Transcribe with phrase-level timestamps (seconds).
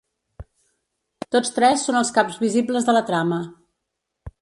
[1.37, 3.43] Tots tres són els caps visibles de la trama.